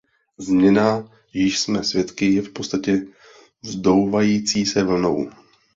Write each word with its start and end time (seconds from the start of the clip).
Změna, 0.37 1.09
jíž 1.33 1.59
jsme 1.59 1.83
svědky, 1.83 2.33
je 2.33 2.41
v 2.41 2.53
podstatě 2.53 3.07
vzdouvající 3.63 4.65
se 4.65 4.83
vlnou. 4.83 5.29